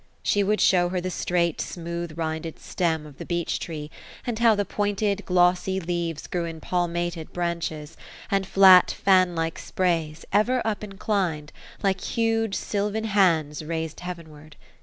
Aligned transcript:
She 0.23 0.41
would 0.41 0.59
show 0.59 0.89
her 0.89 0.99
the 0.99 1.11
straight 1.11 1.61
smooth 1.61 2.17
rinded 2.17 2.57
stem 2.57 3.05
of 3.05 3.19
the 3.19 3.23
beech 3.23 3.59
tree, 3.59 3.91
and 4.25 4.39
how 4.39 4.55
the 4.55 4.65
pointed 4.65 5.23
glossy 5.27 5.79
leaves 5.79 6.25
grew 6.25 6.45
in 6.45 6.59
palmated 6.59 7.31
branch 7.31 7.71
es, 7.71 7.95
and 8.31 8.47
flat 8.47 8.89
fanlike 8.89 9.59
sprays, 9.59 10.25
ever 10.33 10.59
up 10.65 10.83
inclined, 10.83 11.51
like 11.83 12.01
huge 12.01 12.55
sylvan 12.55 13.03
hands 13.03 13.63
rais 13.63 13.93
ed 13.95 13.99
heavenward. 14.01 14.55